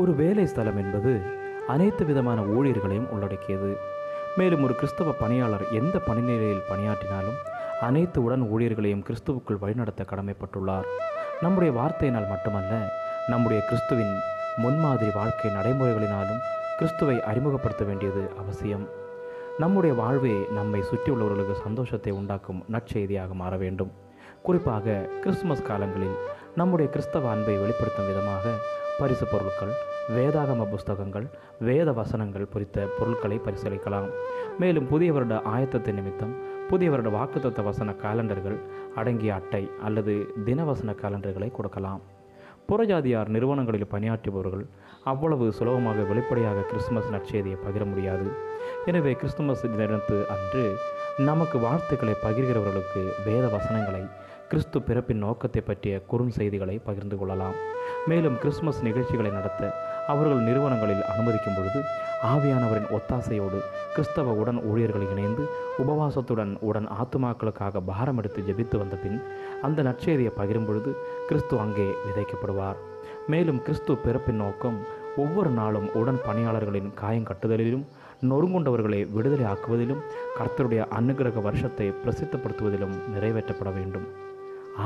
ஒரு 0.00 0.12
வேலை 0.14 0.46
ஸ்தலம் 0.46 0.76
என்பது 0.76 1.12
அனைத்து 1.66 2.04
விதமான 2.04 2.40
ஊழியர்களையும் 2.40 3.08
உள்ளடக்கியது. 3.08 3.70
மேலும் 4.36 4.62
ஒரு 4.62 4.74
கிறிஸ்தவ 4.74 5.12
பணியாளர் 5.12 5.64
எந்த 5.70 5.96
பணிநிலையில் 6.06 6.68
பணியாற்றினாலும் 6.70 7.38
அனைத்து 7.80 8.18
உடன் 8.24 8.44
ஊழியர்களையும் 8.54 9.04
கிறிஸ்துவுக்குள் 9.08 9.58
வழிநடத்த 9.58 10.04
கடமைப்பட்டுள்ளார். 10.10 10.88
நம்முடைய 11.40 11.70
வார்த்தையினால் 11.80 12.28
மட்டுமல்ல 12.28 12.72
நம்முடைய 13.28 13.60
கிறிஸ்துவின் 13.68 14.14
முன்மாதிரி 14.56 15.10
வாழ்க்கை 15.14 15.50
நடைமுறைகளினாலும் 15.50 16.42
கிறிஸ்துவை 16.78 17.22
அறிமுகப்படுத்த 17.22 17.84
வேண்டியது 17.84 18.22
அவசியம். 18.38 18.88
நம்முடைய 19.58 19.96
வாழ்வே 19.96 20.36
நம்மை 20.54 20.80
சுற்றியுள்ளவர்களுக்கு 20.80 21.56
சந்தோஷத்தை 21.64 22.12
உண்டாக்கும் 22.12 22.64
நற்செய்தியாக 22.68 23.34
மாற 23.34 23.56
வேண்டும். 23.56 23.92
குறிப்பாக 24.42 25.08
கிறிஸ்துமஸ் 25.20 25.68
காலங்களில் 25.70 26.16
நம்முடைய 26.58 26.90
கிறிஸ்தவ 26.90 27.28
அன்பை 27.30 27.54
வெளிப்படுத்தும் 27.62 28.06
விதமாக 28.06 28.52
பரிசு 28.98 29.26
பொருட்கள் 29.26 29.72
வேதாகம 30.14 30.62
புஸ்தகங்கள் 30.70 31.26
வேத 31.66 31.92
வசனங்கள் 31.98 32.48
குறித்த 32.52 32.86
பொருட்களை 32.98 33.36
பரிசீலிக்கலாம். 33.44 34.08
மேலும் 34.58 34.88
புதிய 34.92 35.12
வருட 35.12 35.34
ஆயத்தத்தை 35.52 35.92
நிமித்தம் 35.98 36.32
புதிய 36.70 36.90
வருட 36.90 37.08
வாக்குத்தத்த 37.16 37.62
வசன 37.68 37.94
காலண்டர்கள் 38.02 38.56
அடங்கிய 39.00 39.34
அட்டை 39.34 39.62
அல்லது 39.86 40.14
தினவசன 40.46 40.94
காலண்டர்களை 41.02 41.50
கொடுக்கலாம். 41.58 42.02
புறஜாதியார் 42.68 43.30
நிறுவனங்களில் 43.34 43.92
பணியாற்றுபவர்கள் 43.94 44.64
அவ்வளவு 45.12 45.52
சுலபமாக 45.58 46.02
வெளிப்படையாக 46.10 46.64
கிறிஸ்துமஸ் 46.70 47.12
நற்செய்தியை 47.14 47.58
பகிர 47.66 47.84
முடியாது. 47.84 48.26
எனவே 48.86 49.12
கிறிஸ்துமஸ் 49.12 49.64
தினத்து 49.78 50.18
அன்று 50.34 50.64
நமக்கு 51.28 51.58
வாழ்த்துக்களை 51.58 52.14
பகிர்கிறவர்களுக்கு 52.24 53.02
வேத 53.28 53.46
வசனங்களை 53.56 54.02
கிறிஸ்து 54.50 54.78
பிறப்பின் 54.86 55.20
நோக்கத்தை 55.24 55.60
பற்றிய 55.66 55.94
குறுஞ்செய்திகளை 56.10 56.74
பகிர்ந்து 56.86 57.16
கொள்ளலாம். 57.18 57.56
மேலும் 58.10 58.36
கிறிஸ்துமஸ் 58.42 58.80
நிகழ்ச்சிகளை 58.86 59.30
நடத்த 59.36 59.68
அவர்கள் 60.12 60.46
நிறுவனங்களில் 60.46 61.04
அனுமதிக்கும் 61.10 61.56
பொழுது 61.58 61.80
ஆவியானவரின் 62.30 62.88
ஒத்தாசையோடு 62.96 63.58
கிறிஸ்தவ 63.94 64.32
உடன் 64.40 64.58
ஊழியர்கள் 64.70 65.04
இணைந்து 65.12 65.44
உபவாசத்துடன் 65.82 66.52
உடன் 66.68 66.88
ஆத்துமாக்களுக்காக 67.00 67.82
பாரம் 67.90 68.18
எடுத்து 68.20 68.40
ஜெபித்து 68.48 68.78
வந்த 68.82 68.96
பின் 69.02 69.18
அந்த 69.66 69.84
நற்செய்தியை 69.88 70.32
பகிரும் 70.40 70.66
பொழுது 70.70 70.92
கிறிஸ்து 71.28 71.58
அங்கே 71.64 71.86
விதைக்கப்படுவார். 72.06 72.80
மேலும் 73.34 73.60
கிறிஸ்து 73.62 73.94
பிறப்பின் 74.06 74.40
நோக்கம் 74.44 74.80
ஒவ்வொரு 75.16 75.52
நாளும் 75.60 75.88
உடன் 76.00 76.20
பணியாளர்களின் 76.26 76.90
காயம் 77.02 77.28
கட்டுதலிலும் 77.30 77.86
நொறுங்குண்டவர்களை 78.30 79.00
விடுதலை 79.12 79.46
ஆக்குவதிலும் 79.52 80.02
கர்த்தருடைய 80.38 80.82
அனுகிரக 80.98 81.42
வருஷத்தை 81.48 81.88
பிரசித்தப்படுத்துவதிலும் 82.02 82.96
நிறைவேற்றப்பட 83.14 83.72
வேண்டும். 83.78 84.08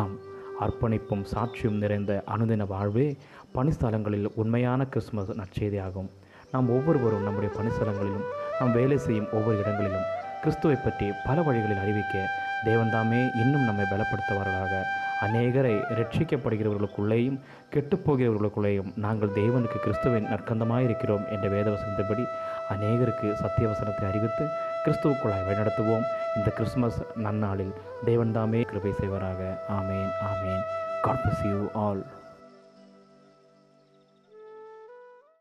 ஆம் 0.00 0.16
அர்ப்பணிப்பும் 0.60 1.24
சாட்சியும் 1.34 1.80
நிறைந்த 1.84 2.12
அனுதின 2.36 2.66
வாழ்வே 2.66 3.06
பணிஸ்தலங்களில் 3.54 4.28
உண்மையான 4.34 4.86
கிறிஸ்துமஸ் 4.86 5.30
நற்செய்தியாகும். 5.30 6.10
நாம் 6.52 6.70
ஒவ்வொருவரும் 6.70 7.22
நம்முடைய 7.22 7.54
பணிஸ்தலங்களிலும் 7.58 8.26
நாம் 8.60 8.72
வேலை 8.72 8.98
செய்யும் 8.98 9.32
ஒவ்வொரு 9.32 9.58
இடங்களிலும் 9.58 10.08
கிறிஸ்துவை 10.42 10.76
பற்றி 10.76 11.12
பல 11.24 11.42
வழிகளில் 11.42 11.78
அறிவிக்க 11.78 12.28
தேவன்தாமே 12.64 13.30
இன்னும் 13.34 13.64
நம்மை 13.64 13.84
பலப்படுத்துவார்களாக 13.90 14.80
அநேகரை 15.20 15.74
ரட்சிக்கப்படுகிறவர்களுக்குள்ளேயும் 15.98 17.38
கெட்டுப்போகிறவர்களுக்குள்ளேயும் 17.74 18.90
நாங்கள் 18.96 19.28
தேவனுக்கு 19.28 19.78
கிறிஸ்துவின் 19.82 20.26
நற்கந்தமாயிருக்கிறோம் 20.26 21.28
என்ற 21.28 21.48
வேதவசனத்தின்படி 21.48 22.24
அநேகருக்கு 22.70 23.28
சத்தியவசனத்தை 23.42 24.08
அறிவித்து 24.08 24.46
கிறிஸ்துவுக்குள்ளாய் 24.84 25.46
வழிநடத்துவோம். 25.48 26.04
இந்த 26.36 26.50
கிறிஸ்துமஸ் 26.54 26.98
நன்னாளில் 27.16 27.74
தேவன்தாமே 28.06 28.62
கிருபை 28.62 28.92
செய்வராக. 28.92 29.64
ஆமேன் 29.68 30.10
ஆமேன். 30.32 30.62
God 31.02 31.32
you 31.44 31.68
all 31.74 32.02